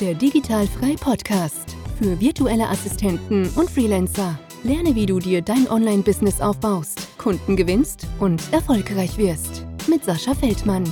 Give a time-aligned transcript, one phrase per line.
[0.00, 4.38] Der Digitalfrei Podcast für virtuelle Assistenten und Freelancer.
[4.62, 9.64] Lerne, wie du dir dein Online-Business aufbaust, Kunden gewinnst und erfolgreich wirst.
[9.88, 10.84] Mit Sascha Feldmann.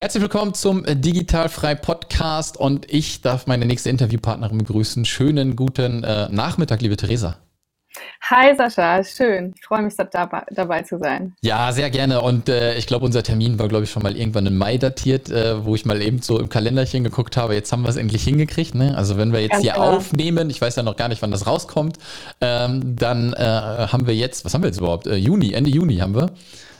[0.00, 5.04] Herzlich willkommen zum Digitalfrei Podcast und ich darf meine nächste Interviewpartnerin begrüßen.
[5.04, 7.38] Schönen guten äh, Nachmittag, liebe Theresa.
[8.22, 9.54] Hi Sascha, schön.
[9.56, 11.34] Ich freue mich, dabei, dabei zu sein.
[11.42, 12.20] Ja, sehr gerne.
[12.20, 15.30] Und äh, ich glaube, unser Termin war, glaube ich, schon mal irgendwann im Mai datiert,
[15.30, 17.54] äh, wo ich mal eben so im Kalenderchen geguckt habe.
[17.54, 18.76] Jetzt haben wir es endlich hingekriegt.
[18.76, 18.96] Ne?
[18.96, 19.96] Also wenn wir jetzt Ganz hier klar.
[19.96, 21.98] aufnehmen, ich weiß ja noch gar nicht, wann das rauskommt,
[22.40, 25.08] ähm, dann äh, haben wir jetzt, was haben wir jetzt überhaupt?
[25.08, 26.30] Äh, Juni, Ende Juni haben wir.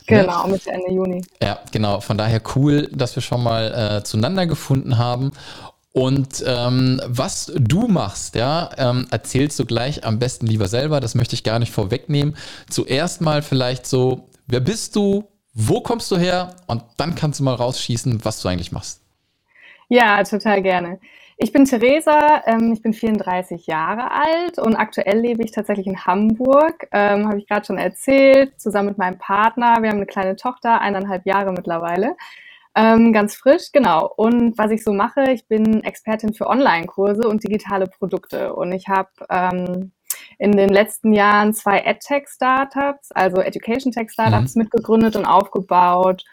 [0.09, 0.23] Ne?
[0.23, 0.53] Genau, ne?
[0.53, 1.25] Mitte Ende Juni.
[1.43, 2.01] Ja, genau.
[2.01, 5.33] Von daher cool, dass wir schon mal äh, zueinander gefunden haben.
[5.93, 11.01] Und ähm, was du machst, ja, ähm, erzählst du gleich am besten lieber selber.
[11.01, 12.37] Das möchte ich gar nicht vorwegnehmen.
[12.69, 15.25] Zuerst mal vielleicht so, wer bist du?
[15.55, 16.55] Wo kommst du her?
[16.67, 19.01] Und dann kannst du mal rausschießen, was du eigentlich machst.
[19.89, 21.01] Ja, total gerne.
[21.41, 26.05] Ich bin Theresa, ähm, ich bin 34 Jahre alt und aktuell lebe ich tatsächlich in
[26.05, 29.77] Hamburg, ähm, habe ich gerade schon erzählt, zusammen mit meinem Partner.
[29.81, 32.17] Wir haben eine kleine Tochter, eineinhalb Jahre mittlerweile.
[32.75, 34.13] Ähm, ganz frisch, genau.
[34.17, 38.53] Und was ich so mache, ich bin Expertin für Online-Kurse und digitale Produkte.
[38.53, 39.93] Und ich habe ähm,
[40.41, 44.63] in den letzten Jahren zwei EdTech-Startups, also Education-Tech-Startups mhm.
[44.63, 46.25] mitgegründet und aufgebaut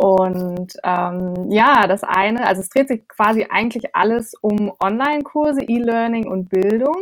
[0.00, 6.26] und ähm, ja, das eine, also es dreht sich quasi eigentlich alles um Online-Kurse, E-Learning
[6.26, 6.96] und Bildung.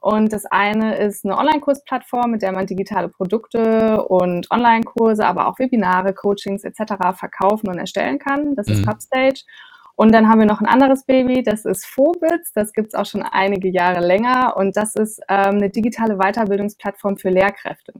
[0.00, 5.58] Und das eine ist eine Online-Kursplattform, mit der man digitale Produkte und Online-Kurse, aber auch
[5.58, 6.94] Webinare, Coachings etc.
[7.18, 8.54] verkaufen und erstellen kann.
[8.54, 8.74] Das mhm.
[8.74, 9.42] ist Hubstage.
[9.96, 13.22] Und dann haben wir noch ein anderes Baby, das ist Phobits, das gibt's auch schon
[13.22, 17.94] einige Jahre länger und das ist ähm, eine digitale Weiterbildungsplattform für Lehrkräfte.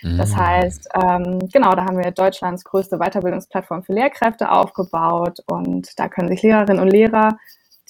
[0.00, 0.16] Mhm.
[0.16, 6.08] Das heißt, ähm, genau, da haben wir Deutschlands größte Weiterbildungsplattform für Lehrkräfte aufgebaut und da
[6.08, 7.36] können sich Lehrerinnen und Lehrer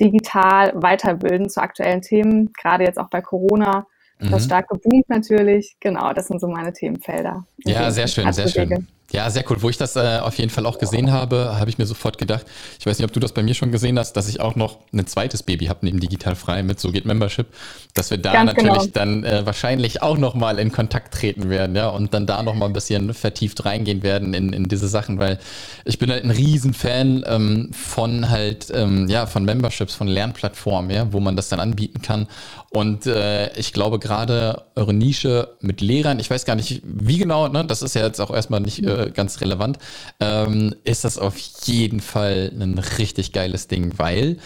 [0.00, 3.86] digital weiterbilden zu aktuellen Themen, gerade jetzt auch bei Corona.
[4.18, 4.46] Das mhm.
[4.46, 5.76] stark geboomt natürlich.
[5.80, 7.44] Genau, das sind so meine Themenfelder.
[7.64, 8.86] Ja, sehr schön, sehr schön.
[9.12, 9.60] Ja, sehr cool.
[9.60, 12.46] Wo ich das äh, auf jeden Fall auch gesehen habe, habe ich mir sofort gedacht,
[12.80, 14.78] ich weiß nicht, ob du das bei mir schon gesehen hast, dass ich auch noch
[14.92, 17.46] ein zweites Baby habe neben Digital Frei mit So geht Membership,
[17.92, 18.92] dass wir da Ganz natürlich genau.
[18.94, 22.72] dann äh, wahrscheinlich auch nochmal in Kontakt treten werden, ja, und dann da nochmal ein
[22.72, 25.38] bisschen vertieft reingehen werden in, in diese Sachen, weil
[25.84, 31.12] ich bin halt ein Riesenfan ähm, von halt, ähm, ja, von Memberships, von Lernplattformen, ja,
[31.12, 32.28] wo man das dann anbieten kann.
[32.70, 37.48] Und äh, ich glaube gerade eure Nische mit Lehrern, ich weiß gar nicht, wie genau,
[37.48, 39.78] ne, das ist ja jetzt auch erstmal nicht äh, ganz relevant,
[40.20, 44.38] ähm, ist das auf jeden Fall ein richtig geiles Ding, weil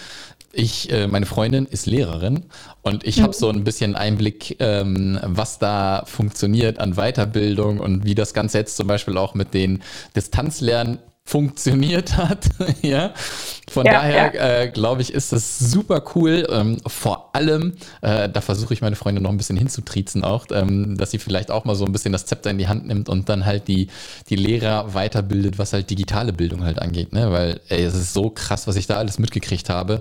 [0.53, 2.47] ich, äh, meine Freundin ist Lehrerin
[2.83, 3.39] und ich habe mhm.
[3.39, 8.77] so ein bisschen Einblick, ähm, was da funktioniert an Weiterbildung und wie das Ganze jetzt
[8.77, 9.83] zum Beispiel auch mit den
[10.15, 12.47] Distanzlernen funktioniert hat.
[12.83, 13.13] ja,
[13.77, 14.61] von ja, daher ja.
[14.63, 16.47] äh, glaube ich, ist das super cool.
[16.51, 20.97] Ähm, vor allem, äh, da versuche ich meine Freunde noch ein bisschen hinzutriezen auch, ähm,
[20.97, 23.29] dass sie vielleicht auch mal so ein bisschen das Zepter in die Hand nimmt und
[23.29, 23.89] dann halt die,
[24.31, 27.13] die Lehrer weiterbildet, was halt digitale Bildung halt angeht.
[27.13, 27.31] Ne?
[27.31, 30.01] Weil ey, es ist so krass, was ich da alles mitgekriegt habe.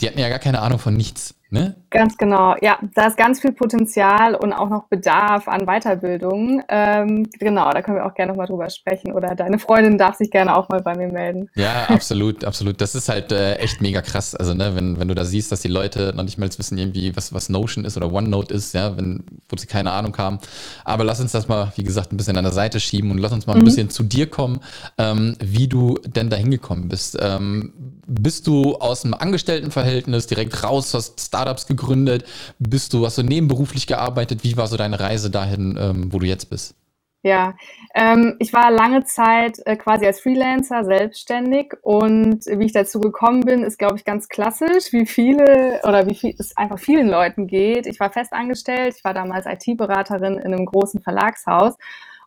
[0.00, 1.34] Die hatten ja gar keine Ahnung von nichts.
[1.52, 1.74] Ne?
[1.90, 2.78] Ganz genau, ja.
[2.94, 6.62] Da ist ganz viel Potenzial und auch noch Bedarf an Weiterbildung.
[6.68, 9.12] Ähm, genau, da können wir auch gerne nochmal drüber sprechen.
[9.12, 11.50] Oder deine Freundin darf sich gerne auch mal bei mir melden.
[11.56, 12.80] Ja, absolut, absolut.
[12.80, 14.36] Das ist halt äh, echt mega krass.
[14.36, 17.16] Also, ne, wenn, wenn du da siehst, dass die Leute noch nicht mal wissen, irgendwie,
[17.16, 20.38] was, was Notion ist oder OneNote ist, ja, wenn, wo sie keine Ahnung haben.
[20.84, 23.32] Aber lass uns das mal, wie gesagt, ein bisschen an der Seite schieben und lass
[23.32, 23.64] uns mal ein mhm.
[23.64, 24.60] bisschen zu dir kommen,
[24.98, 27.18] ähm, wie du denn da hingekommen bist.
[27.20, 27.72] Ähm,
[28.06, 32.24] bist du aus einem Angestelltenverhältnis direkt raus, hast Startups gegründet?
[32.58, 34.44] Bist du, hast du nebenberuflich gearbeitet?
[34.44, 36.74] Wie war so deine Reise dahin, ähm, wo du jetzt bist?
[37.22, 37.54] Ja,
[37.94, 43.40] ähm, ich war lange Zeit äh, quasi als Freelancer selbstständig und wie ich dazu gekommen
[43.42, 47.46] bin, ist, glaube ich, ganz klassisch, wie viele oder wie viel es einfach vielen Leuten
[47.46, 47.86] geht.
[47.86, 51.74] Ich war festangestellt, ich war damals IT-Beraterin in einem großen Verlagshaus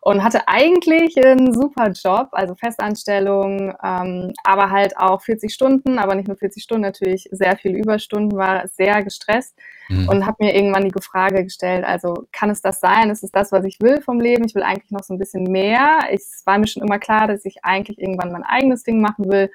[0.04, 6.14] und hatte eigentlich einen super Job, also Festanstellung, ähm, aber halt auch 40 Stunden, aber
[6.14, 9.58] nicht nur 40 Stunden, natürlich sehr viel Überstunden, war sehr gestresst
[9.88, 10.06] mhm.
[10.10, 13.08] und habe mir irgendwann die Frage gestellt, also kann es das sein?
[13.08, 14.44] Ist es das, was ich will vom Leben?
[14.44, 16.00] Ich will eigentlich noch so ein bisschen mehr.
[16.10, 19.50] Es war mir schon immer klar, dass ich eigentlich irgendwann mein eigenes Ding machen will.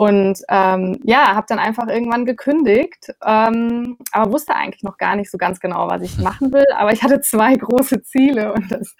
[0.00, 5.28] Und ähm, ja, habe dann einfach irgendwann gekündigt, ähm, aber wusste eigentlich noch gar nicht
[5.28, 6.66] so ganz genau, was ich machen will.
[6.76, 8.94] Aber ich hatte zwei große Ziele und das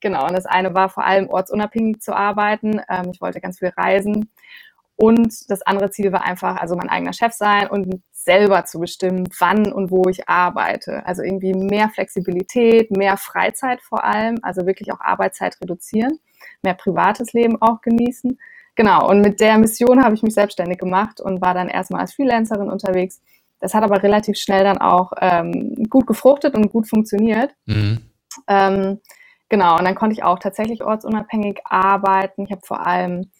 [0.00, 0.26] genau.
[0.26, 2.82] Und das eine war vor allem ortsunabhängig zu arbeiten.
[2.90, 4.28] Ähm, ich wollte ganz viel reisen.
[4.96, 9.26] Und das andere Ziel war einfach, also mein eigener Chef sein und selber zu bestimmen,
[9.38, 11.06] wann und wo ich arbeite.
[11.06, 16.18] Also irgendwie mehr Flexibilität, mehr Freizeit vor allem, also wirklich auch Arbeitszeit reduzieren,
[16.62, 18.38] mehr privates Leben auch genießen.
[18.74, 22.14] Genau, und mit der Mission habe ich mich selbstständig gemacht und war dann erstmal als
[22.14, 23.20] Freelancerin unterwegs.
[23.60, 27.54] Das hat aber relativ schnell dann auch ähm, gut gefruchtet und gut funktioniert.
[27.66, 27.98] Mhm.
[28.48, 29.00] Ähm,
[29.48, 32.44] genau, und dann konnte ich auch tatsächlich ortsunabhängig arbeiten.
[32.44, 33.30] Ich habe vor allem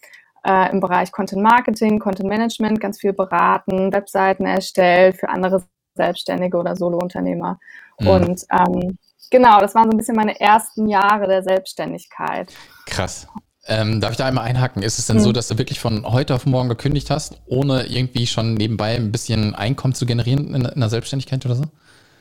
[0.45, 5.63] äh, im Bereich Content Marketing, Content Management ganz viel beraten, Webseiten erstellt für andere
[5.95, 7.59] Selbstständige oder Solounternehmer.
[7.99, 8.07] Mhm.
[8.07, 8.97] Und ähm,
[9.29, 12.53] genau, das waren so ein bisschen meine ersten Jahre der Selbstständigkeit.
[12.85, 13.27] Krass.
[13.65, 14.83] Ähm, darf ich da einmal einhaken?
[14.83, 15.21] Ist es denn mhm.
[15.21, 19.11] so, dass du wirklich von heute auf morgen gekündigt hast, ohne irgendwie schon nebenbei ein
[19.11, 21.63] bisschen Einkommen zu generieren in, in der Selbstständigkeit oder so?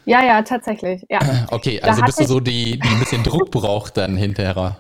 [0.04, 1.04] Ja, ja, tatsächlich.
[1.08, 1.20] Ja.
[1.50, 4.76] Okay, also bist du so die, die ein bisschen Druck braucht dann hinterher.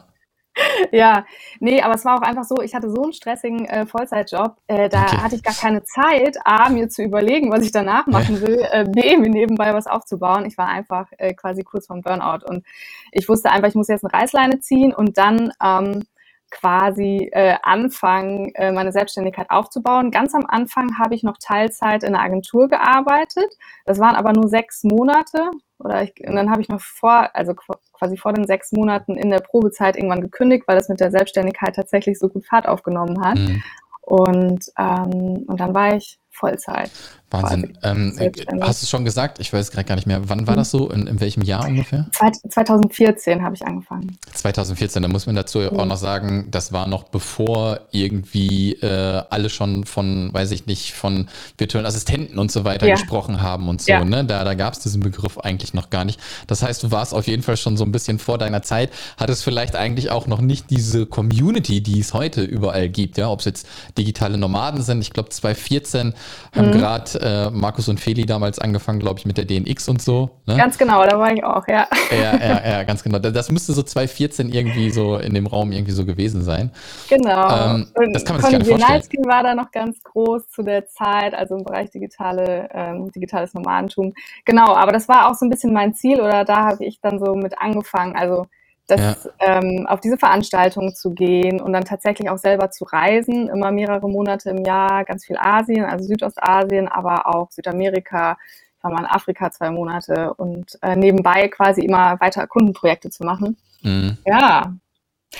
[0.92, 1.24] Ja,
[1.60, 4.90] nee, aber es war auch einfach so, ich hatte so einen stressigen äh, Vollzeitjob, äh,
[4.90, 5.16] da okay.
[5.16, 8.84] hatte ich gar keine Zeit, A, mir zu überlegen, was ich danach machen will, äh,
[8.84, 10.44] B, mir nebenbei was aufzubauen.
[10.44, 12.66] Ich war einfach äh, quasi kurz vorm Burnout und
[13.12, 16.02] ich wusste einfach, ich muss jetzt eine Reißleine ziehen und dann ähm,
[16.52, 20.10] quasi äh, anfangen, äh, meine Selbstständigkeit aufzubauen.
[20.10, 23.56] Ganz am Anfang habe ich noch Teilzeit in der Agentur gearbeitet.
[23.86, 25.50] Das waren aber nur sechs Monate.
[25.78, 27.54] Oder ich, und dann habe ich noch vor, also
[27.92, 31.74] quasi vor den sechs Monaten in der Probezeit irgendwann gekündigt, weil das mit der Selbstständigkeit
[31.74, 33.38] tatsächlich so gut Fahrt aufgenommen hat.
[33.38, 33.62] Mhm.
[34.02, 36.90] Und, ähm, und dann war ich Vollzeit.
[37.32, 37.78] Wahnsinn.
[37.82, 38.18] Ähm,
[38.60, 39.38] hast du schon gesagt?
[39.40, 40.28] Ich weiß gerade gar nicht mehr.
[40.28, 40.90] Wann war das so?
[40.90, 42.06] In, in welchem Jahr ungefähr?
[42.48, 44.18] 2014 habe ich angefangen.
[44.34, 45.72] 2014, da muss man dazu ja.
[45.72, 50.92] auch noch sagen, das war noch bevor irgendwie äh, alle schon von, weiß ich nicht,
[50.92, 52.94] von virtuellen Assistenten und so weiter ja.
[52.94, 53.92] gesprochen haben und so.
[53.92, 54.04] Ja.
[54.04, 54.24] Ne?
[54.24, 56.20] Da, da gab es diesen Begriff eigentlich noch gar nicht.
[56.46, 59.44] Das heißt, du warst auf jeden Fall schon so ein bisschen vor deiner Zeit, hattest
[59.44, 63.46] vielleicht eigentlich auch noch nicht diese Community, die es heute überall gibt, ja, ob es
[63.46, 65.00] jetzt digitale Nomaden sind.
[65.00, 66.14] Ich glaube, 2014
[66.54, 66.72] haben mhm.
[66.72, 70.30] gerade äh, Markus und Feli damals angefangen, glaube ich, mit der DNX und so.
[70.46, 70.56] Ne?
[70.56, 71.86] Ganz genau, da war ich auch, ja.
[72.10, 73.18] Ja, ja, ja, ganz genau.
[73.18, 76.70] Das müsste so 2014 irgendwie so in dem Raum irgendwie so gewesen sein.
[77.08, 77.74] Genau.
[77.74, 79.24] Ähm, das kann man sich gar nicht vorstellen.
[79.24, 84.12] war da noch ganz groß zu der Zeit, also im Bereich digitale, ähm, digitales Nomadentum.
[84.44, 87.18] Genau, aber das war auch so ein bisschen mein Ziel oder da habe ich dann
[87.18, 88.14] so mit angefangen.
[88.16, 88.46] Also
[88.92, 89.58] das, ja.
[89.58, 94.08] ähm, auf diese Veranstaltungen zu gehen und dann tatsächlich auch selber zu reisen, immer mehrere
[94.08, 98.36] Monate im Jahr, ganz viel Asien, also Südostasien, aber auch Südamerika.
[98.78, 103.24] Ich war mal in Afrika zwei Monate und äh, nebenbei quasi immer weiter Kundenprojekte zu
[103.24, 103.56] machen.
[103.82, 104.18] Mhm.
[104.26, 104.74] Ja,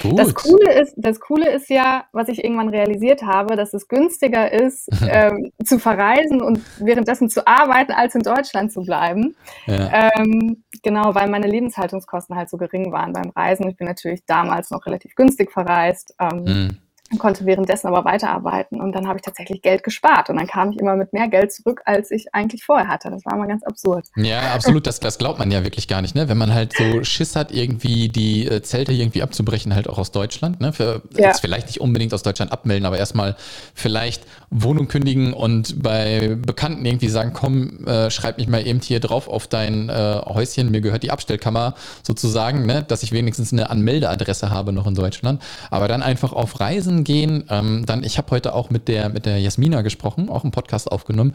[0.01, 0.19] Gut.
[0.19, 4.51] Das Coole ist, das Coole ist ja, was ich irgendwann realisiert habe, dass es günstiger
[4.53, 9.37] ist, ähm, zu verreisen und währenddessen zu arbeiten, als in Deutschland zu bleiben.
[9.67, 10.11] Ja.
[10.17, 13.69] Ähm, genau, weil meine Lebenshaltungskosten halt so gering waren beim Reisen.
[13.69, 16.15] Ich bin natürlich damals noch relativ günstig verreist.
[16.19, 16.79] Ähm, mhm
[17.13, 18.81] und konnte währenddessen aber weiterarbeiten.
[18.81, 20.31] Und dann habe ich tatsächlich Geld gespart.
[20.31, 23.11] Und dann kam ich immer mit mehr Geld zurück, als ich eigentlich vorher hatte.
[23.11, 24.07] Das war immer ganz absurd.
[24.17, 24.87] Ja, absolut.
[24.87, 26.29] Das, das glaubt man ja wirklich gar nicht, ne?
[26.29, 30.11] Wenn man halt so Schiss hat, irgendwie die äh, Zelte irgendwie abzubrechen, halt auch aus
[30.11, 30.73] Deutschland, ne?
[30.73, 31.29] Für, ja.
[31.29, 33.37] Jetzt vielleicht nicht unbedingt aus Deutschland abmelden, aber erstmal
[33.75, 39.01] vielleicht Wohnung kündigen und bei Bekannten irgendwie sagen, komm, äh, schreib mich mal eben hier
[39.01, 42.83] drauf auf dein äh, Häuschen, mir gehört die Abstellkammer sozusagen, ne?
[42.83, 45.43] Dass ich wenigstens eine Anmeldeadresse habe noch in Deutschland.
[45.71, 47.45] Aber dann einfach auf Reisen gehen.
[47.49, 50.91] Ähm, dann, ich habe heute auch mit der, mit der Jasmina gesprochen, auch einen Podcast
[50.91, 51.35] aufgenommen.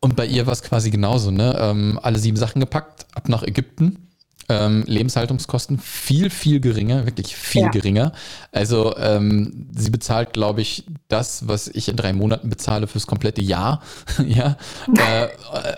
[0.00, 1.56] Und bei ihr war es quasi genauso, ne?
[1.58, 4.04] Ähm, alle sieben Sachen gepackt, ab nach Ägypten.
[4.50, 7.68] Ähm, Lebenshaltungskosten viel, viel geringer, wirklich viel ja.
[7.70, 8.12] geringer.
[8.52, 13.40] Also ähm, sie bezahlt, glaube ich, das, was ich in drei Monaten bezahle fürs komplette
[13.40, 13.82] Jahr.
[14.26, 14.58] ja.
[14.94, 15.28] äh,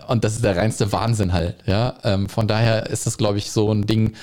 [0.09, 1.57] und das ist der reinste Wahnsinn halt.
[1.67, 1.95] Ja.
[2.03, 4.15] Ähm, von daher ist das, glaube ich, so ein Ding,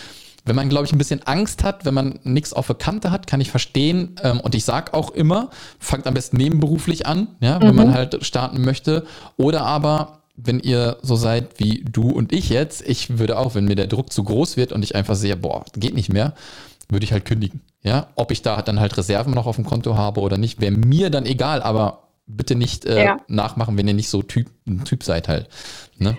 [0.45, 3.27] wenn man, glaube ich, ein bisschen Angst hat, wenn man nichts auf der Kante hat,
[3.27, 4.15] kann ich verstehen.
[4.21, 7.75] Ähm, und ich sage auch immer, fangt am besten nebenberuflich an, ja, wenn mhm.
[7.75, 9.05] man halt starten möchte.
[9.37, 13.65] Oder aber, wenn ihr so seid wie du und ich jetzt, ich würde auch, wenn
[13.65, 16.33] mir der Druck zu groß wird und ich einfach sehe, boah, geht nicht mehr,
[16.89, 17.61] würde ich halt kündigen.
[17.83, 20.71] Ja, ob ich da dann halt Reserven noch auf dem Konto habe oder nicht, wäre
[20.71, 23.17] mir dann egal, aber bitte nicht äh, ja.
[23.27, 25.49] nachmachen, wenn ihr nicht so typ, ein Typ seid halt.
[25.97, 26.17] Ne?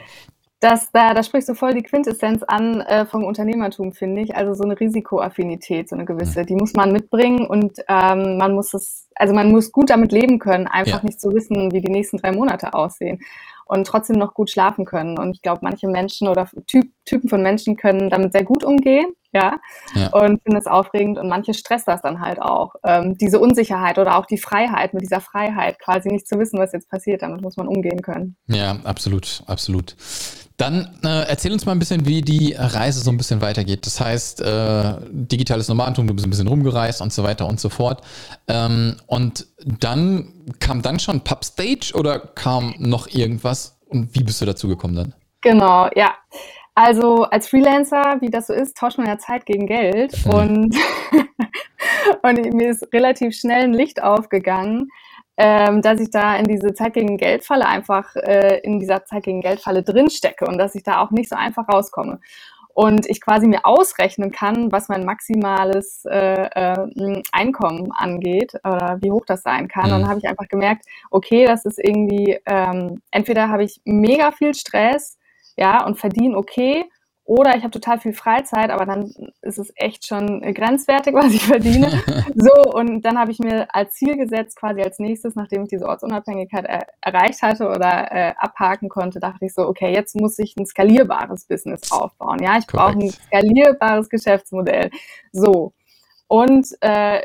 [0.65, 4.35] Das, da, da sprichst du voll die Quintessenz an äh, vom Unternehmertum, finde ich.
[4.35, 8.73] Also so eine Risikoaffinität, so eine gewisse, die muss man mitbringen und ähm, man muss
[8.73, 11.05] es, also man muss gut damit leben können, einfach ja.
[11.05, 13.21] nicht zu wissen, wie die nächsten drei Monate aussehen
[13.67, 15.19] und trotzdem noch gut schlafen können.
[15.19, 19.09] Und ich glaube, manche Menschen oder typ, Typen von Menschen können damit sehr gut umgehen,
[19.35, 19.59] ja,
[19.95, 20.09] ja.
[20.13, 22.75] und finden es aufregend und manche stresst das dann halt auch.
[22.85, 26.73] Ähm, diese Unsicherheit oder auch die Freiheit, mit dieser Freiheit quasi nicht zu wissen, was
[26.73, 28.37] jetzt passiert, damit muss man umgehen können.
[28.47, 29.97] Ja, absolut, absolut.
[30.57, 33.87] Dann äh, erzähl uns mal ein bisschen, wie die Reise so ein bisschen weitergeht.
[33.87, 37.69] Das heißt, äh, digitales Nomadentum, du bist ein bisschen rumgereist und so weiter und so
[37.69, 38.03] fort.
[38.47, 43.81] Ähm, und dann kam dann schon Pubstage oder kam noch irgendwas?
[43.89, 45.15] Und wie bist du dazu gekommen dann?
[45.41, 46.15] Genau, ja.
[46.75, 50.13] Also als Freelancer, wie das so ist, tauscht man ja Zeit gegen Geld.
[50.13, 50.35] Hm.
[50.35, 50.77] Und,
[52.23, 54.89] und mir ist relativ schnell ein Licht aufgegangen,
[55.37, 59.41] ähm, dass ich da in diese Zeit gegen Geldfalle einfach äh, in dieser Zeit gegen
[59.41, 62.21] Geldfalle drinstecke und dass ich da auch nicht so einfach rauskomme.
[62.77, 69.13] Und ich quasi mir ausrechnen kann, was mein maximales äh, äh, Einkommen angeht oder wie
[69.13, 69.91] hoch das sein kann.
[69.91, 69.93] Mhm.
[69.93, 74.33] Und dann habe ich einfach gemerkt, okay, das ist irgendwie, ähm, entweder habe ich mega
[74.33, 75.19] viel Stress,
[75.57, 76.85] ja, und verdiene okay,
[77.27, 81.47] oder ich habe total viel Freizeit, aber dann ist es echt schon grenzwertig, was ich
[81.47, 81.89] verdiene.
[82.35, 85.87] so, und dann habe ich mir als Ziel gesetzt, quasi als nächstes, nachdem ich diese
[85.87, 90.55] Ortsunabhängigkeit er erreicht hatte oder äh, abhaken konnte, dachte ich so, okay, jetzt muss ich
[90.57, 92.43] ein skalierbares Business aufbauen.
[92.43, 94.91] Ja, ich brauche ein skalierbares Geschäftsmodell.
[95.33, 95.73] So.
[96.27, 97.23] Und äh,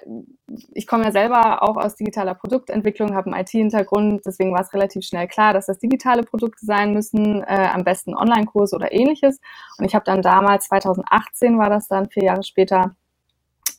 [0.74, 5.06] ich komme ja selber auch aus digitaler Produktentwicklung, habe einen IT-Hintergrund, deswegen war es relativ
[5.06, 9.40] schnell klar, dass das digitale Produkte sein müssen, äh, am besten Online-Kurs oder ähnliches.
[9.78, 12.96] Und ich habe dann damals, 2018 war das dann, vier Jahre später,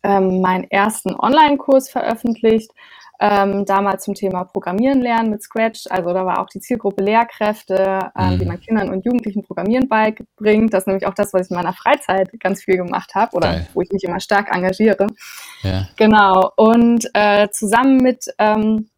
[0.02, 2.70] ähm, meinen ersten Online-Kurs veröffentlicht,
[3.20, 5.84] ähm, damals zum Thema Programmieren lernen mit Scratch.
[5.90, 8.40] Also da war auch die Zielgruppe Lehrkräfte, ähm, mhm.
[8.40, 10.72] wie man Kindern und Jugendlichen Programmieren beibringt.
[10.72, 13.52] Das ist nämlich auch das, was ich in meiner Freizeit ganz viel gemacht habe oder
[13.52, 13.66] Geil.
[13.74, 15.06] wo ich mich immer stark engagiere.
[15.62, 15.86] Ja.
[15.96, 16.50] Genau.
[16.56, 18.88] Und äh, zusammen mit ähm,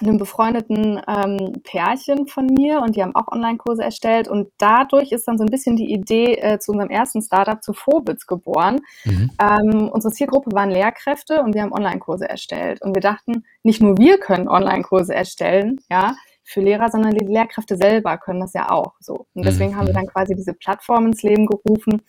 [0.00, 5.26] einem befreundeten ähm, Pärchen von mir und die haben auch Online-Kurse erstellt und dadurch ist
[5.26, 8.80] dann so ein bisschen die Idee äh, zu unserem ersten Startup zu Phobits geboren.
[9.04, 9.30] Mhm.
[9.40, 13.98] Ähm, unsere Zielgruppe waren Lehrkräfte und wir haben Online-Kurse erstellt und wir dachten, nicht nur
[13.98, 18.94] wir können Online-Kurse erstellen, ja, für Lehrer, sondern die Lehrkräfte selber können das ja auch
[19.00, 19.26] so.
[19.34, 19.76] Und deswegen mhm.
[19.76, 22.02] haben wir dann quasi diese Plattform ins Leben gerufen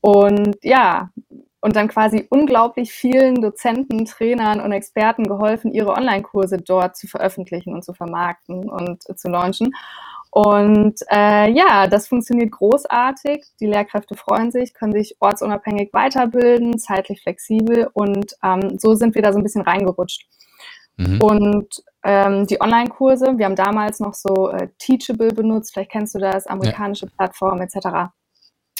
[0.00, 1.10] und ja,
[1.62, 7.72] und dann quasi unglaublich vielen Dozenten, Trainern und Experten geholfen, ihre Online-Kurse dort zu veröffentlichen
[7.72, 9.72] und zu vermarkten und zu launchen.
[10.30, 13.44] Und äh, ja, das funktioniert großartig.
[13.60, 19.22] Die Lehrkräfte freuen sich, können sich ortsunabhängig weiterbilden, zeitlich flexibel und ähm, so sind wir
[19.22, 20.26] da so ein bisschen reingerutscht.
[20.96, 21.20] Mhm.
[21.20, 26.18] Und ähm, die Online-Kurse, wir haben damals noch so äh, Teachable benutzt, vielleicht kennst du
[26.18, 27.12] das, amerikanische ja.
[27.16, 28.10] Plattform etc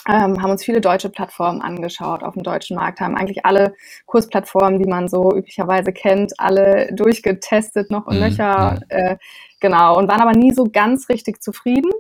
[0.08, 3.74] ähm, haben uns viele deutsche Plattformen angeschaut auf dem deutschen Markt, haben eigentlich alle
[4.06, 8.22] Kursplattformen, die man so üblicherweise kennt, alle durchgetestet, noch und mhm.
[8.22, 9.16] nöcher, äh,
[9.60, 11.90] genau, und waren aber nie so ganz richtig zufrieden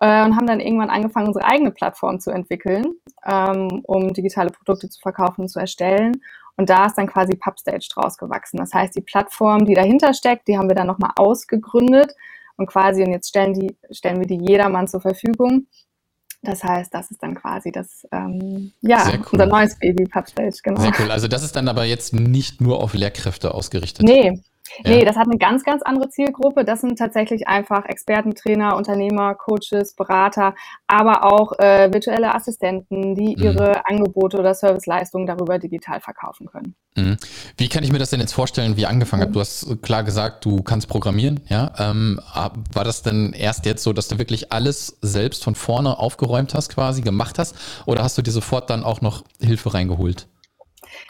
[0.00, 2.94] äh, und haben dann irgendwann angefangen, unsere eigene Plattform zu entwickeln,
[3.26, 6.20] ähm, um digitale Produkte zu verkaufen und zu erstellen.
[6.56, 8.58] Und da ist dann quasi Pubstage draus gewachsen.
[8.58, 12.12] Das heißt, die Plattform, die dahinter steckt, die haben wir dann nochmal ausgegründet
[12.56, 15.68] und quasi, und jetzt stellen, die, stellen wir die jedermann zur Verfügung
[16.42, 19.26] das heißt, das ist dann quasi das, ähm, ja, cool.
[19.32, 20.80] unser neues Baby Pubstage, genau.
[20.80, 21.10] Sehr cool.
[21.10, 24.04] Also das ist dann aber jetzt nicht nur auf Lehrkräfte ausgerichtet.
[24.04, 24.40] Nee,
[24.84, 24.90] ja.
[24.90, 26.64] Nee, das hat eine ganz, ganz andere Zielgruppe.
[26.64, 30.54] Das sind tatsächlich einfach Experten, Trainer, Unternehmer, Coaches, Berater,
[30.86, 33.42] aber auch äh, virtuelle Assistenten, die mhm.
[33.42, 36.74] ihre Angebote oder Serviceleistungen darüber digital verkaufen können.
[36.96, 37.16] Mhm.
[37.56, 39.26] Wie kann ich mir das denn jetzt vorstellen, wie angefangen mhm.
[39.26, 39.34] hat?
[39.34, 41.72] Du hast klar gesagt, du kannst programmieren, ja.
[41.78, 46.54] Ähm, war das denn erst jetzt so, dass du wirklich alles selbst von vorne aufgeräumt
[46.54, 47.56] hast, quasi gemacht hast?
[47.86, 50.28] Oder hast du dir sofort dann auch noch Hilfe reingeholt?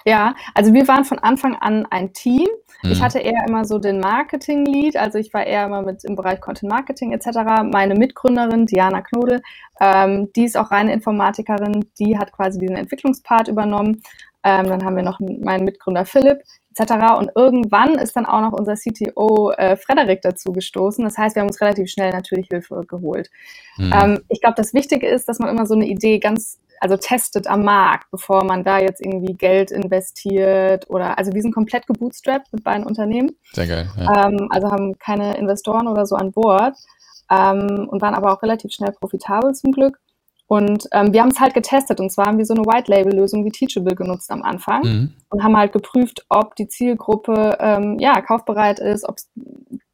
[0.04, 2.48] Ja, also wir waren von Anfang an ein Team.
[2.82, 2.92] Mhm.
[2.92, 6.40] Ich hatte eher immer so den Marketing-Lead, also ich war eher immer mit im Bereich
[6.40, 7.28] Content Marketing etc.
[7.70, 9.42] Meine Mitgründerin Diana Knodel,
[9.80, 14.02] ähm, die ist auch reine Informatikerin, die hat quasi diesen Entwicklungspart übernommen.
[14.44, 16.38] Ähm, dann haben wir noch meinen Mitgründer Philipp
[16.76, 17.18] etc.
[17.18, 21.04] Und irgendwann ist dann auch noch unser CTO äh, Frederik dazu gestoßen.
[21.04, 23.30] Das heißt, wir haben uns relativ schnell natürlich Hilfe geholt.
[23.76, 23.92] Mhm.
[23.92, 27.47] Ähm, ich glaube, das Wichtige ist, dass man immer so eine Idee ganz also testet
[27.47, 32.52] am Markt, bevor man da jetzt irgendwie Geld investiert oder also wir sind komplett gebootstrapped
[32.52, 33.32] mit beiden Unternehmen.
[33.52, 33.88] Sehr geil.
[33.97, 34.26] Ja.
[34.26, 36.75] Ähm, also haben keine Investoren oder so an Bord
[37.30, 39.99] ähm, und waren aber auch relativ schnell profitabel zum Glück.
[40.47, 43.50] Und ähm, wir haben es halt getestet und zwar haben wir so eine White-Label-Lösung wie
[43.50, 45.12] Teachable genutzt am Anfang mhm.
[45.28, 49.16] und haben halt geprüft, ob die Zielgruppe ähm, ja kaufbereit ist, ob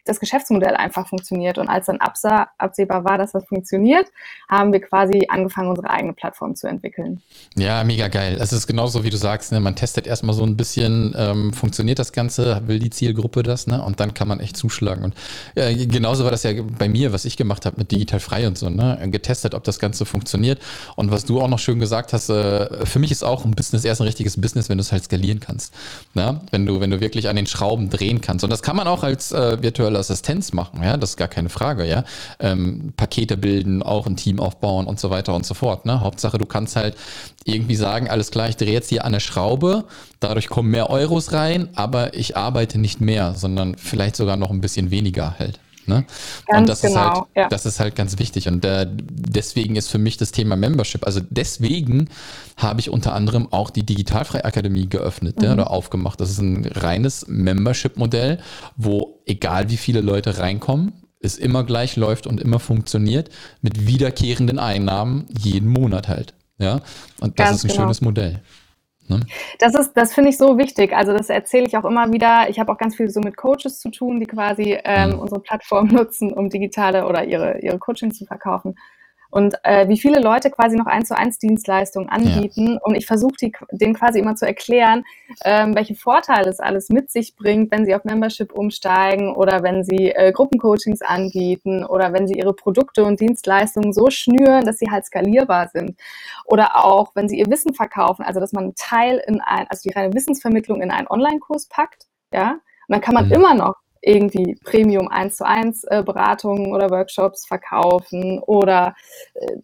[0.04, 1.58] das Geschäftsmodell einfach funktioniert.
[1.58, 4.06] Und als dann absah, absehbar war, dass das funktioniert,
[4.48, 7.22] haben wir quasi angefangen, unsere eigene Plattform zu entwickeln.
[7.56, 8.36] Ja, mega geil.
[8.38, 9.60] Es ist genauso, wie du sagst, ne?
[9.60, 13.82] man testet erstmal so ein bisschen, ähm, funktioniert das Ganze, will die Zielgruppe das, ne?
[13.82, 15.04] Und dann kann man echt zuschlagen.
[15.04, 15.14] Und
[15.54, 18.58] äh, genauso war das ja bei mir, was ich gemacht habe mit Digital Frei und
[18.58, 18.98] so, ne?
[19.10, 20.60] Getestet, ob das Ganze funktioniert.
[20.96, 23.84] Und was du auch noch schön gesagt hast, äh, für mich ist auch ein Business
[23.84, 25.72] erst ein richtiges Business, wenn du es halt skalieren kannst.
[26.14, 26.40] Ne?
[26.50, 28.44] Wenn du, wenn du wirklich an den Schrauben drehen kannst.
[28.44, 31.28] Und das kann man auch als äh, virtuelle virtuelle Assistenz machen, ja, das ist gar
[31.28, 32.04] keine Frage, ja.
[32.40, 35.86] Ähm, Pakete bilden, auch ein Team aufbauen und so weiter und so fort.
[35.86, 36.00] Ne?
[36.00, 36.96] Hauptsache, du kannst halt
[37.44, 39.84] irgendwie sagen, alles klar, ich drehe jetzt hier an der Schraube,
[40.20, 44.60] dadurch kommen mehr Euros rein, aber ich arbeite nicht mehr, sondern vielleicht sogar noch ein
[44.60, 45.60] bisschen weniger halt.
[45.86, 46.04] Ne?
[46.48, 47.48] und das genau, ist halt, ja.
[47.48, 48.48] das ist halt ganz wichtig.
[48.48, 51.04] Und äh, deswegen ist für mich das Thema Membership.
[51.06, 52.08] Also deswegen
[52.56, 55.44] habe ich unter anderem auch die Digitalfrei Akademie geöffnet mhm.
[55.44, 56.20] ja, oder aufgemacht.
[56.20, 58.38] Das ist ein reines Membership-Modell,
[58.76, 63.30] wo egal wie viele Leute reinkommen, es immer gleich läuft und immer funktioniert,
[63.62, 66.34] mit wiederkehrenden Einnahmen jeden Monat halt.
[66.58, 66.82] Ja,
[67.20, 67.82] und das Ganz ist ein genau.
[67.82, 68.42] schönes Modell.
[69.08, 69.20] Ne?
[69.58, 70.94] Das ist, das finde ich so wichtig.
[70.94, 72.48] Also das erzähle ich auch immer wieder.
[72.48, 75.18] Ich habe auch ganz viel so mit Coaches zu tun, die quasi ähm, mhm.
[75.18, 78.74] unsere Plattform nutzen, um digitale oder ihre, ihre Coaching zu verkaufen
[79.34, 82.74] und äh, wie viele Leute quasi noch eins zu eins Dienstleistungen anbieten.
[82.74, 82.78] Ja.
[82.84, 83.34] Und ich versuche
[83.72, 85.02] denen quasi immer zu erklären,
[85.44, 89.82] ähm, welche Vorteile es alles mit sich bringt, wenn sie auf Membership umsteigen oder wenn
[89.82, 94.88] sie äh, Gruppencoachings anbieten oder wenn sie ihre Produkte und Dienstleistungen so schnüren, dass sie
[94.88, 95.98] halt skalierbar sind.
[96.44, 99.82] Oder auch, wenn sie ihr Wissen verkaufen, also dass man einen Teil in ein, also
[99.82, 102.52] die reine Wissensvermittlung in einen Online-Kurs packt, ja.
[102.86, 103.32] Und dann kann man mhm.
[103.32, 108.94] immer noch irgendwie Premium 1 zu 1 äh, Beratungen oder Workshops verkaufen oder
[109.34, 109.56] äh,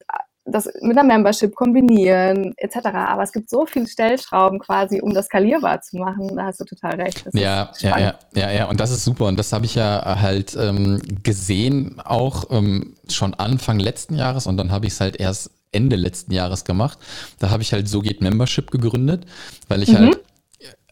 [0.44, 2.86] das mit einer Membership kombinieren etc.
[2.86, 6.34] Aber es gibt so viele Stellschrauben quasi, um das skalierbar zu machen.
[6.34, 7.24] Da hast du total recht.
[7.32, 8.64] Ja, ja, ja, ja, ja.
[8.68, 9.26] Und das ist super.
[9.26, 14.46] Und das habe ich ja halt ähm, gesehen, auch ähm, schon Anfang letzten Jahres.
[14.46, 16.98] Und dann habe ich es halt erst Ende letzten Jahres gemacht.
[17.38, 19.26] Da habe ich halt So geht Membership gegründet,
[19.68, 19.98] weil ich mhm.
[19.98, 20.20] halt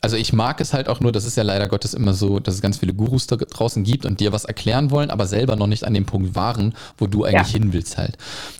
[0.00, 2.54] also ich mag es halt auch nur, das ist ja leider Gottes immer so, dass
[2.54, 5.66] es ganz viele Gurus da draußen gibt und dir was erklären wollen, aber selber noch
[5.66, 7.60] nicht an dem Punkt waren, wo du eigentlich ja.
[7.60, 8.16] hin willst halt.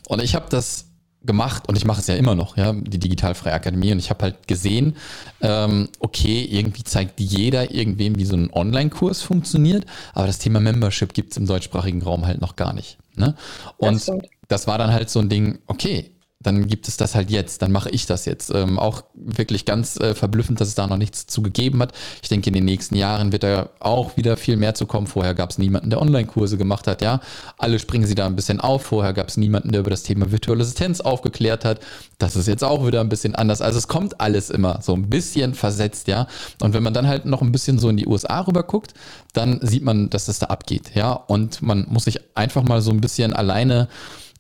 [0.08, 0.86] Und ich habe das
[1.24, 4.22] gemacht und ich mache es ja immer noch, ja, die Digitalfreie Akademie und ich habe
[4.22, 4.96] halt gesehen,
[5.40, 11.12] ähm, okay, irgendwie zeigt jeder irgendwem, wie so ein Online-Kurs funktioniert, aber das Thema Membership
[11.12, 12.98] gibt es im deutschsprachigen Raum halt noch gar nicht.
[13.16, 13.34] Ne?
[13.78, 14.10] Und das,
[14.46, 17.72] das war dann halt so ein Ding, okay, dann gibt es das halt jetzt, dann
[17.72, 18.50] mache ich das jetzt.
[18.54, 21.92] Ähm, auch wirklich ganz äh, verblüffend, dass es da noch nichts zu gegeben hat.
[22.22, 25.08] Ich denke, in den nächsten Jahren wird da auch wieder viel mehr zu kommen.
[25.08, 27.20] Vorher gab es niemanden, der Online-Kurse gemacht hat, ja.
[27.56, 28.84] Alle springen sie da ein bisschen auf.
[28.84, 31.80] Vorher gab es niemanden, der über das Thema virtuelle Assistenz aufgeklärt hat.
[32.18, 33.60] Das ist jetzt auch wieder ein bisschen anders.
[33.60, 36.28] Also es kommt alles immer so ein bisschen versetzt, ja.
[36.60, 38.94] Und wenn man dann halt noch ein bisschen so in die USA rüber guckt,
[39.32, 41.12] dann sieht man, dass das da abgeht, ja.
[41.12, 43.88] Und man muss sich einfach mal so ein bisschen alleine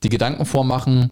[0.02, 1.10] die Gedanken vormachen,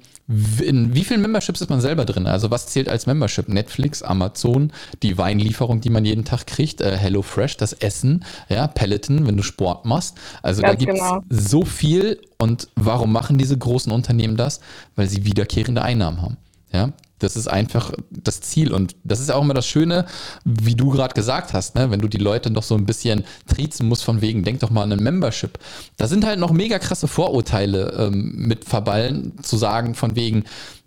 [0.61, 2.27] in wie vielen Memberships ist man selber drin?
[2.27, 3.49] Also was zählt als Membership?
[3.49, 4.72] Netflix, Amazon,
[5.03, 9.44] die Weinlieferung, die man jeden Tag kriegt, äh, HelloFresh, das Essen, ja, Peloton, wenn du
[9.44, 10.16] Sport machst.
[10.42, 11.22] Also Ganz da gibt es genau.
[11.29, 12.20] so viel.
[12.38, 14.61] Und warum machen diese großen Unternehmen das?
[14.96, 16.37] Weil sie wiederkehrende Einnahmen haben.
[16.72, 18.72] Ja, das ist einfach das Ziel.
[18.72, 20.07] Und das ist auch immer das Schöne,
[20.44, 21.90] wie du gerade gesagt hast, ne?
[21.90, 24.83] wenn du die Leute noch so ein bisschen triezen musst von wegen, denk doch mal
[24.83, 25.59] an ein Membership.
[25.96, 30.44] Da sind halt noch mega krasse Vorurteile ähm, mit verballen, zu sagen von wegen,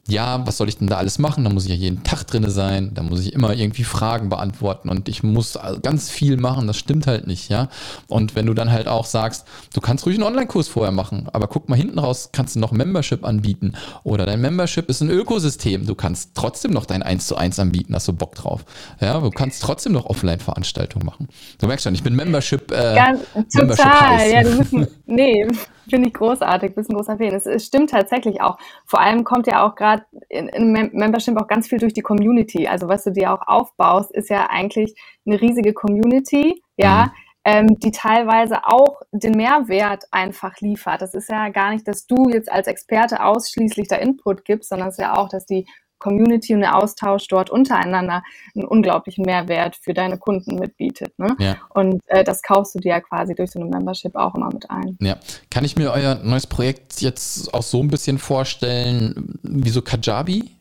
[0.10, 1.43] ja, was soll ich denn da alles machen?
[1.43, 4.89] Da muss ich ja jeden Tag drin sein, da muss ich immer irgendwie Fragen beantworten
[4.89, 7.69] und ich muss ganz viel machen, das stimmt halt nicht, ja.
[8.08, 11.48] Und wenn du dann halt auch sagst, du kannst ruhig einen Online-Kurs vorher machen, aber
[11.48, 15.86] guck mal hinten raus, kannst du noch Membership anbieten oder dein Membership ist ein Ökosystem,
[15.86, 18.65] du kannst trotzdem noch dein 1 zu 1 anbieten, hast du Bock drauf.
[19.00, 21.28] Ja, du kannst trotzdem noch Offline-Veranstaltungen machen.
[21.60, 23.13] Du merkst schon, ich bin Membership, äh, ja,
[23.54, 24.32] Membership total, heiß.
[24.32, 25.48] ja, du bist, nee,
[25.89, 27.34] Finde ich großartig, bist ein großer Fan.
[27.34, 28.58] Es, es, stimmt tatsächlich auch.
[28.86, 32.67] Vor allem kommt ja auch gerade in, in Membership auch ganz viel durch die Community.
[32.67, 34.93] Also was du dir auch aufbaust, ist ja eigentlich
[35.25, 37.12] eine riesige Community, ja, mhm.
[37.45, 41.02] ähm, die teilweise auch den Mehrwert einfach liefert.
[41.02, 44.89] Das ist ja gar nicht, dass du jetzt als Experte ausschließlich da Input gibst, sondern
[44.89, 45.65] es ist ja auch, dass die
[45.99, 48.23] Community und der Austausch dort untereinander
[48.55, 51.17] einen unglaublichen Mehrwert für deine Kunden mitbietet.
[51.19, 51.35] Ne?
[51.39, 51.57] Ja.
[51.69, 54.69] Und äh, das kaufst du dir ja quasi durch so eine Membership auch immer mit
[54.69, 54.97] ein.
[55.01, 55.17] Ja.
[55.51, 60.51] Kann ich mir euer neues Projekt jetzt auch so ein bisschen vorstellen, wie so Kajabi?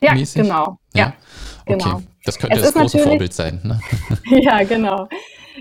[0.00, 0.42] Ja, mäßig?
[0.42, 0.78] genau.
[0.94, 1.12] Ja, ja.
[1.66, 1.78] Okay.
[1.78, 2.02] genau.
[2.24, 3.60] Das könnte es das große Vorbild sein.
[3.64, 3.80] Ne?
[4.42, 5.08] ja, genau.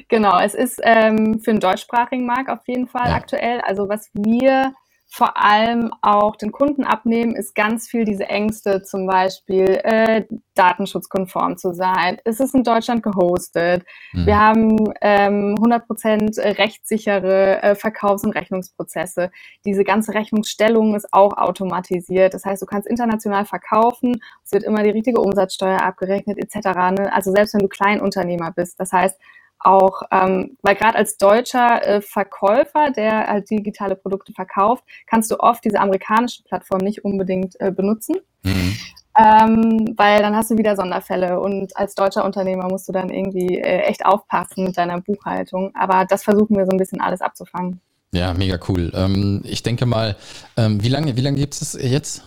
[0.10, 3.15] Genau, es ist ähm, für den deutschsprachigen Markt auf jeden Fall ja.
[3.15, 3.62] aktuell.
[3.62, 4.73] Also was wir
[5.10, 11.58] vor allem auch den Kunden abnehmen, ist ganz viel diese Ängste, zum Beispiel äh, datenschutzkonform
[11.58, 12.17] zu sein.
[12.26, 13.86] Ist es in Deutschland gehostet?
[14.12, 14.26] Mhm.
[14.26, 19.32] Wir haben ähm, 100% rechtssichere äh, Verkaufs- und Rechnungsprozesse.
[19.65, 22.34] Diese ganze Rechnungsstellung ist auch automatisiert.
[22.34, 26.67] Das heißt, du kannst international verkaufen, es wird immer die richtige Umsatzsteuer abgerechnet etc.
[27.00, 27.12] Ne?
[27.13, 28.80] Also selbst wenn du Kleinunternehmer bist.
[28.80, 29.17] Das heißt,
[29.60, 35.39] auch, ähm, weil gerade als deutscher äh, Verkäufer, der halt digitale Produkte verkauft, kannst du
[35.39, 38.17] oft diese amerikanische Plattform nicht unbedingt äh, benutzen.
[38.43, 38.78] Mhm.
[39.20, 43.58] Ähm, weil dann hast du wieder Sonderfälle und als deutscher Unternehmer musst du dann irgendwie
[43.58, 45.74] äh, echt aufpassen mit deiner Buchhaltung.
[45.76, 47.82] Aber das versuchen wir so ein bisschen alles abzufangen.
[48.12, 48.91] Ja, mega cool.
[48.93, 50.15] Ähm, ich denke mal,
[50.56, 52.24] ähm, wie lange, wie lange gibt es jetzt?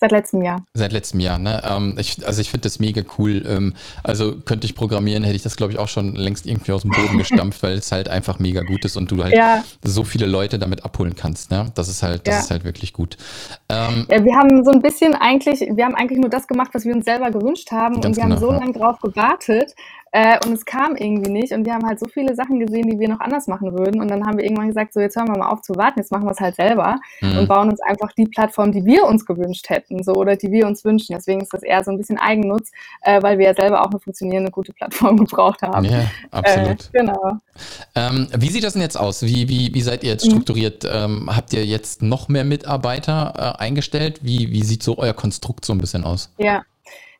[0.00, 0.64] Seit letztem Jahr.
[0.74, 1.62] Seit letztem Jahr, ne?
[1.64, 3.44] Ähm, ich, also ich finde das mega cool.
[3.46, 6.82] Ähm, also könnte ich programmieren, hätte ich das, glaube ich, auch schon längst irgendwie aus
[6.82, 9.62] dem Boden gestampft, weil es halt einfach mega gut ist und du halt ja.
[9.82, 11.50] so viele Leute damit abholen kannst.
[11.50, 11.70] Ne?
[11.76, 12.40] Das ist halt, das ja.
[12.40, 13.16] ist halt wirklich gut.
[13.68, 16.84] Ähm, ja, wir haben so ein bisschen eigentlich, wir haben eigentlich nur das gemacht, was
[16.84, 19.74] wir uns selber gewünscht haben und wir genau, haben so lange drauf gewartet,
[20.16, 21.52] äh, und es kam irgendwie nicht.
[21.52, 24.00] Und wir haben halt so viele Sachen gesehen, die wir noch anders machen würden.
[24.00, 26.12] Und dann haben wir irgendwann gesagt, so jetzt hören wir mal auf zu warten, jetzt
[26.12, 27.38] machen wir es halt selber mhm.
[27.38, 30.68] und bauen uns einfach die Plattform, die wir uns gewünscht hätten, so oder die wir
[30.68, 31.16] uns wünschen.
[31.16, 32.70] Deswegen ist das eher so ein bisschen Eigennutz,
[33.02, 35.84] äh, weil wir ja selber auch eine funktionierende, gute Plattform gebraucht haben.
[35.84, 36.90] Ja, absolut.
[36.92, 37.32] Äh, genau.
[37.96, 39.24] Ähm, wie sieht das denn jetzt aus?
[39.24, 40.30] Wie, wie, wie seid ihr jetzt mhm.
[40.30, 40.84] strukturiert?
[40.84, 40.90] Mhm.
[40.92, 44.20] Ähm, habt ihr jetzt noch mehr Mitarbeiter äh, eingestellt?
[44.22, 46.30] Wie, wie sieht so euer Konstrukt so ein bisschen aus?
[46.38, 46.62] Ja,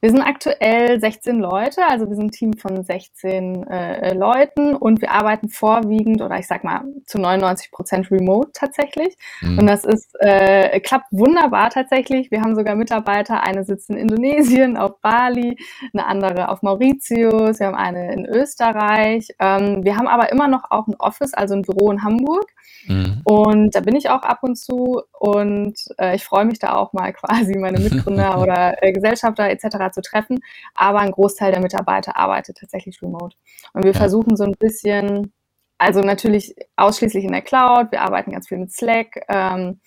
[0.04, 5.00] wir sind aktuell 16 Leute, also wir sind ein Team von 16 äh, Leuten und
[5.00, 9.16] wir arbeiten vorwiegend oder ich sag mal zu 99 Prozent remote tatsächlich.
[9.40, 9.60] Mhm.
[9.60, 12.30] Und das ist äh, klappt wunderbar tatsächlich.
[12.30, 15.56] Wir haben sogar Mitarbeiter, eine sitzt in Indonesien, auf Bali,
[15.94, 19.28] eine andere auf Mauritius, wir haben eine in Österreich.
[19.38, 22.44] Ähm, wir haben aber immer noch auch ein Office, also ein Büro in Hamburg.
[22.86, 23.22] Mhm.
[23.24, 26.92] Und da bin ich auch ab und zu und äh, ich freue mich da auch
[26.92, 29.93] mal quasi meine Mitgründer oder äh, Gesellschafter etc.
[29.94, 30.40] zu treffen.
[30.74, 33.36] Aber ein Großteil der Mitarbeiter arbeitet tatsächlich remote.
[33.72, 33.98] Und wir ja.
[33.98, 35.32] versuchen so ein bisschen,
[35.78, 37.92] also natürlich ausschließlich in der Cloud.
[37.92, 39.24] Wir arbeiten ganz viel mit Slack.
[39.28, 39.80] Ähm,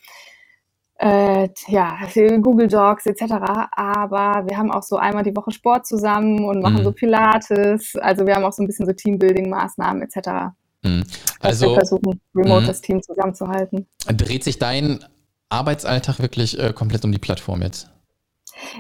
[1.00, 1.98] äh, ja,
[2.42, 3.24] Google Docs etc.
[3.72, 6.84] Aber wir haben auch so einmal die Woche Sport zusammen und machen mhm.
[6.84, 7.96] so Pilates.
[7.98, 10.56] Also wir haben auch so ein bisschen so Teambuilding-Maßnahmen etc.
[10.82, 11.04] Mhm.
[11.40, 12.68] Also wir versuchen, remote mhm.
[12.68, 13.88] das Team zusammenzuhalten.
[14.08, 15.04] Dreht sich dein
[15.50, 17.90] Arbeitsalltag wirklich äh, komplett um die Plattform jetzt?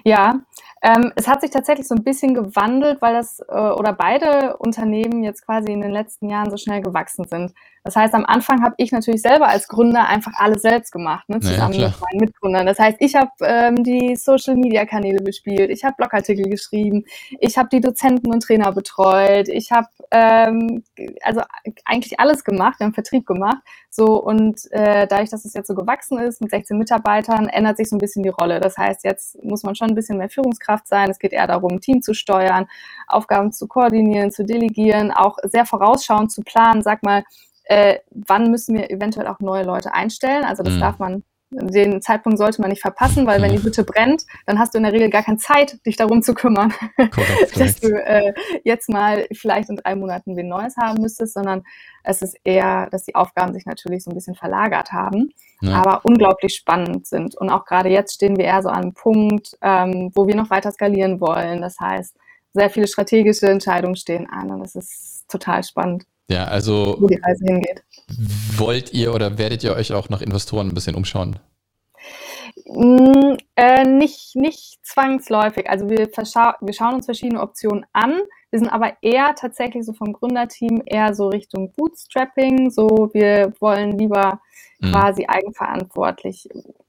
[0.03, 0.39] Ja,
[0.81, 5.23] ähm, es hat sich tatsächlich so ein bisschen gewandelt, weil das äh, oder beide Unternehmen
[5.23, 7.53] jetzt quasi in den letzten Jahren so schnell gewachsen sind.
[7.87, 11.39] Das heißt, am Anfang habe ich natürlich selber als Gründer einfach alles selbst gemacht, ne,
[11.39, 12.65] zusammen ja, mit meinen Mitgründern.
[12.65, 17.05] Das heißt, ich habe ähm, die Social-Media-Kanäle bespielt, ich habe Blogartikel geschrieben,
[17.39, 20.83] ich habe die Dozenten und Trainer betreut, ich habe ähm,
[21.23, 21.39] also
[21.85, 23.59] eigentlich alles gemacht, wir haben Vertrieb gemacht.
[23.89, 27.87] So und äh, dadurch, dass es jetzt so gewachsen ist mit 16 Mitarbeitern, ändert sich
[27.87, 28.59] so ein bisschen die Rolle.
[28.59, 31.09] Das heißt, jetzt muss man schon ein bisschen mehr Führungskraft sein.
[31.09, 32.67] Es geht eher darum, Team zu steuern,
[33.07, 36.81] Aufgaben zu koordinieren, zu delegieren, auch sehr vorausschauend zu planen.
[36.81, 37.23] Sag mal,
[37.67, 40.45] äh, wann müssen wir eventuell auch neue Leute einstellen.
[40.45, 40.79] Also das mhm.
[40.79, 44.73] darf man, den Zeitpunkt sollte man nicht verpassen, weil wenn die Hütte brennt, dann hast
[44.73, 46.73] du in der Regel gar keine Zeit, dich darum zu kümmern,
[47.57, 51.63] dass du äh, jetzt mal vielleicht in drei Monaten wen Neues haben müsstest, sondern
[52.03, 55.29] es ist eher, dass die Aufgaben sich natürlich so ein bisschen verlagert haben,
[55.61, 55.73] ja.
[55.73, 57.35] aber unglaublich spannend sind.
[57.35, 60.49] Und auch gerade jetzt stehen wir eher so an einem Punkt, ähm, wo wir noch
[60.49, 61.61] weiter skalieren wollen.
[61.61, 62.15] Das heißt,
[62.53, 66.05] sehr viele strategische Entscheidungen stehen an und es ist total spannend.
[66.29, 67.83] Ja, also wo die Reise hingeht.
[68.57, 71.39] Wollt ihr oder werdet ihr euch auch nach Investoren ein bisschen umschauen?
[72.65, 75.69] Mm, äh, nicht, nicht zwangsläufig.
[75.69, 78.21] Also wir, wir schauen uns verschiedene Optionen an.
[78.49, 82.71] Wir sind aber eher tatsächlich so vom Gründerteam eher so Richtung Bootstrapping.
[82.71, 84.39] So, wir wollen lieber
[84.79, 84.91] mhm.
[84.91, 86.47] quasi eigenverantwortlich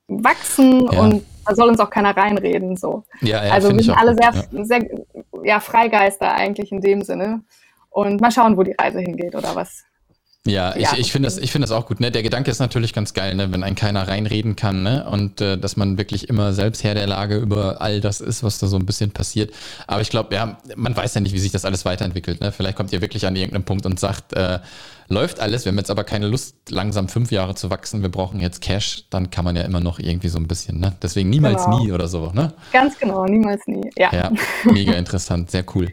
[0.08, 1.00] wachsen ja.
[1.00, 2.76] und da soll uns auch keiner reinreden.
[2.76, 3.04] So.
[3.20, 4.64] Ja, ja, also wir sind alle sehr, ja.
[4.64, 5.04] sehr
[5.44, 7.42] ja, Freigeister eigentlich in dem Sinne.
[7.98, 9.84] Und mal schauen, wo die Reise hingeht oder was,
[10.46, 12.00] Ja, ich, ich finde das, ich finde das auch gut.
[12.00, 12.10] Ne?
[12.10, 13.52] Der Gedanke ist natürlich ganz geil, ne?
[13.52, 15.06] wenn ein keiner reinreden kann, ne?
[15.10, 18.58] Und äh, dass man wirklich immer selbst Herr der Lage über all das ist, was
[18.58, 19.52] da so ein bisschen passiert.
[19.86, 22.40] Aber ich glaube, ja, man weiß ja nicht, wie sich das alles weiterentwickelt.
[22.40, 22.52] Ne?
[22.52, 24.60] Vielleicht kommt ihr wirklich an irgendeinem Punkt und sagt, äh,
[25.08, 28.40] läuft alles, wir haben jetzt aber keine Lust, langsam fünf Jahre zu wachsen, wir brauchen
[28.40, 30.94] jetzt Cash, dann kann man ja immer noch irgendwie so ein bisschen, ne?
[31.02, 31.80] Deswegen niemals genau.
[31.80, 32.52] nie oder so, ne?
[32.72, 33.90] Ganz genau, niemals nie.
[33.96, 34.32] Ja, ja
[34.64, 35.88] mega interessant, sehr cool.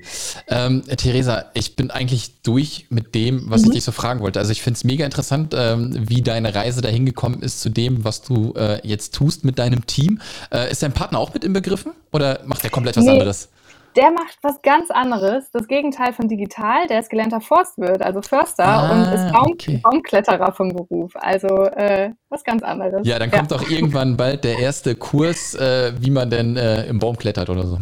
[0.48, 3.68] Ähm, Theresa, ich bin eigentlich durch mit dem, was mhm.
[3.68, 4.40] ich dich so fragen wollte.
[4.40, 8.04] Also ich finde es mega interessant, ähm, wie deine Reise dahin gekommen ist zu dem,
[8.04, 10.20] was du äh, jetzt tust mit deinem Team.
[10.52, 13.12] Äh, ist dein Partner auch mit inbegriffen oder macht er komplett was nee.
[13.12, 13.50] anderes?
[13.96, 16.86] Der macht was ganz anderes, das Gegenteil von digital.
[16.88, 19.80] Der ist gelernter Forstwirt, also Förster ah, und ist Baum okay.
[19.82, 21.14] Baumkletterer vom Beruf.
[21.16, 23.08] Also äh, was ganz anderes.
[23.08, 23.58] Ja, dann kommt ja.
[23.58, 27.66] auch irgendwann bald der erste Kurs, äh, wie man denn äh, im Baum klettert oder
[27.66, 27.80] so.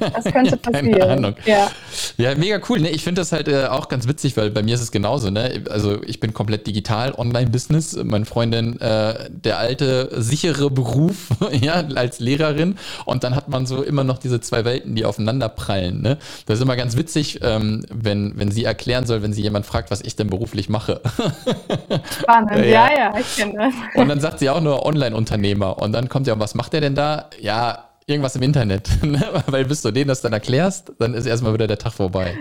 [0.00, 0.92] Das könnte passieren.
[0.92, 1.34] Keine Ahnung.
[1.44, 1.70] Ja,
[2.16, 2.80] ja mega cool.
[2.80, 2.90] Ne?
[2.90, 5.30] Ich finde das halt äh, auch ganz witzig, weil bei mir ist es genauso.
[5.30, 5.62] Ne?
[5.70, 7.96] Also ich bin komplett digital, Online-Business.
[8.02, 12.76] Meine Freundin, äh, der alte, sichere Beruf ja, als Lehrerin.
[13.04, 16.02] Und dann hat man so immer noch diese zwei Welten, die aufeinander prallen.
[16.02, 16.18] Ne?
[16.46, 19.92] Das ist immer ganz witzig, ähm, wenn, wenn sie erklären soll, wenn sie jemand fragt,
[19.92, 21.00] was ich denn beruflich mache.
[22.20, 23.74] Spannend, ja, ja, ja ich kenne das.
[23.94, 25.78] Und dann sagt sie auch nur Online-Unternehmer.
[25.78, 27.30] Und dann kommt ja, was macht der denn da?
[27.40, 28.88] Ja, irgendwas im Internet.
[29.02, 29.22] Ne?
[29.46, 32.36] Weil bis du denen das dann erklärst, dann ist erstmal wieder der Tag vorbei.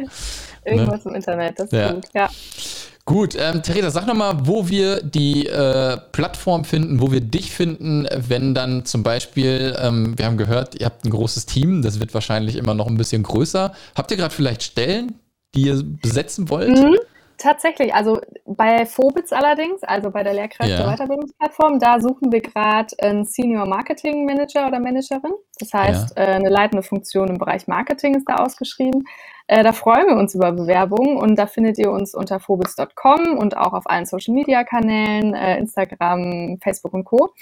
[0.64, 1.12] Irgendwas ne?
[1.12, 1.92] im Internet, das ist ja.
[1.92, 2.30] gut, ja.
[3.06, 8.08] Gut, ähm, Theresa, sag nochmal, wo wir die äh, Plattform finden, wo wir dich finden,
[8.12, 12.16] wenn dann zum Beispiel, ähm, wir haben gehört, ihr habt ein großes Team, das wird
[12.16, 13.74] wahrscheinlich immer noch ein bisschen größer.
[13.94, 15.20] Habt ihr gerade vielleicht Stellen,
[15.54, 16.80] die ihr besetzen wollt?
[16.80, 16.96] Mhm.
[17.38, 21.80] Tatsächlich, also bei Phobitz allerdings, also bei der Lehrkräfte-Weiterbildungsplattform, ja.
[21.80, 25.34] da suchen wir gerade einen Senior Marketing Manager oder Managerin.
[25.60, 26.24] Das heißt, ja.
[26.24, 29.04] äh, eine leitende Funktion im Bereich Marketing ist da ausgeschrieben.
[29.48, 33.58] Äh, da freuen wir uns über Bewerbungen und da findet ihr uns unter phobitz.com und
[33.58, 37.34] auch auf allen Social Media Kanälen, äh, Instagram, Facebook und Co.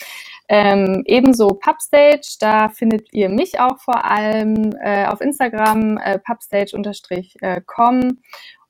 [0.49, 4.73] Ähm, ebenso Pubstage, da findet ihr mich auch vor allem
[5.07, 8.17] auf Instagram, pubstage-com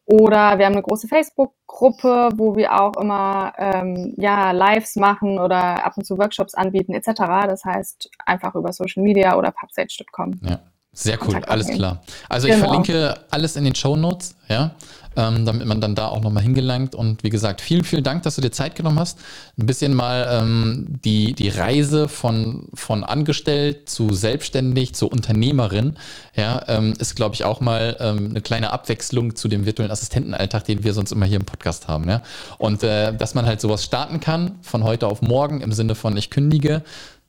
[0.05, 5.85] oder wir haben eine große Facebook-Gruppe, wo wir auch immer ähm, ja, Lives machen oder
[5.85, 7.07] ab und zu Workshops anbieten etc.
[7.47, 10.41] Das heißt, einfach über Social Media oder pubstage.com.
[10.43, 10.59] Ja.
[10.95, 12.03] Sehr cool, alles klar.
[12.29, 12.59] Also genau.
[12.59, 14.75] ich verlinke alles in den Show Notes, ja,
[15.15, 16.93] ähm, damit man dann da auch nochmal hingelangt.
[16.93, 19.17] Und wie gesagt, vielen, vielen Dank, dass du dir Zeit genommen hast.
[19.57, 25.97] Ein bisschen mal ähm, die, die Reise von, von angestellt zu selbstständig zu Unternehmerin,
[26.35, 30.65] ja, ähm, ist, glaube ich, auch mal ähm, eine kleine Abwechslung zu dem virtuellen Assistentenalltag,
[30.65, 32.07] den wir sonst immer hier im Podcast haben.
[32.07, 32.21] Ja?
[32.59, 36.15] Und äh, dass man halt sowas starten kann von heute auf morgen im Sinne von
[36.17, 36.83] ich kündige,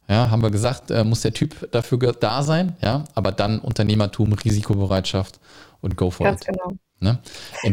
[0.09, 4.33] ja, haben wir gesagt, äh, muss der Typ dafür da sein, ja, aber dann Unternehmertum,
[4.33, 5.41] Risikobereitschaft
[5.81, 6.49] und go for Ganz it.
[6.49, 6.77] Genau.
[7.01, 7.19] Ne?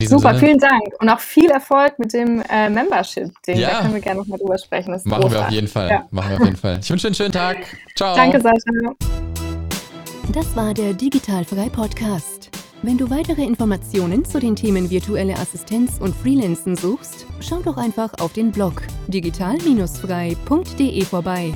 [0.01, 3.57] Super, Sinne, vielen Dank und auch viel Erfolg mit dem äh, Membership-Ding.
[3.57, 4.91] Ja, da können wir gerne nochmal drüber sprechen.
[4.91, 5.31] machen großartig.
[5.31, 5.89] wir auf jeden Fall.
[5.89, 6.05] Ja.
[6.11, 6.79] Machen wir auf jeden Fall.
[6.81, 7.57] Ich wünsche einen schönen Tag.
[7.95, 8.15] Ciao.
[8.15, 8.57] Danke, Sascha.
[10.33, 12.49] Das war der Digitalfrei Podcast.
[12.83, 18.11] Wenn du weitere Informationen zu den Themen virtuelle Assistenz und Freelancen suchst, schau doch einfach
[18.19, 21.53] auf den Blog digital-frei.de vorbei.